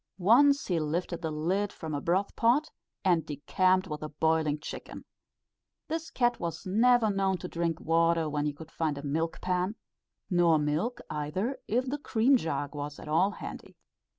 Once 0.17 0.65
he 0.65 0.79
lifted 0.79 1.21
the 1.21 1.29
lid 1.29 1.71
from 1.71 1.93
a 1.93 2.01
broth 2.01 2.35
pot, 2.35 2.71
and 3.05 3.23
decamped 3.27 3.87
with 3.87 3.99
the 3.99 4.09
boiling 4.09 4.57
chicken. 4.57 5.05
This 5.89 6.09
cat 6.09 6.39
was 6.39 6.65
never 6.65 7.11
known 7.11 7.37
to 7.37 7.47
drink 7.47 7.79
water 7.79 8.27
when 8.27 8.47
he 8.47 8.51
could 8.53 8.71
find 8.71 8.97
a 8.97 9.03
milk 9.03 9.41
pan; 9.41 9.75
nor 10.27 10.57
milk, 10.57 11.01
either, 11.11 11.59
if 11.67 11.85
the 11.85 11.99
cream 11.99 12.35
jug 12.35 12.73
was 12.73 12.97
at 12.97 13.07
all 13.07 13.29
handy. 13.29 13.75